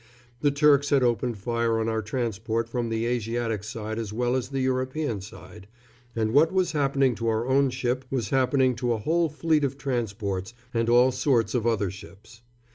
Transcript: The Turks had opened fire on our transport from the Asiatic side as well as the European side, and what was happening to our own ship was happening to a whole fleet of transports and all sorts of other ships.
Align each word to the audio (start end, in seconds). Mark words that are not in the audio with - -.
The 0.39 0.49
Turks 0.49 0.89
had 0.89 1.03
opened 1.03 1.37
fire 1.37 1.79
on 1.79 1.87
our 1.87 2.01
transport 2.01 2.67
from 2.67 2.89
the 2.89 3.05
Asiatic 3.05 3.63
side 3.63 3.99
as 3.99 4.11
well 4.11 4.35
as 4.35 4.49
the 4.49 4.61
European 4.61 5.21
side, 5.21 5.67
and 6.15 6.33
what 6.33 6.51
was 6.51 6.71
happening 6.71 7.13
to 7.13 7.27
our 7.27 7.45
own 7.45 7.69
ship 7.69 8.05
was 8.09 8.29
happening 8.31 8.73
to 8.77 8.93
a 8.93 8.97
whole 8.97 9.29
fleet 9.29 9.63
of 9.63 9.77
transports 9.77 10.55
and 10.73 10.89
all 10.89 11.11
sorts 11.11 11.53
of 11.53 11.67
other 11.67 11.91
ships. 11.91 12.41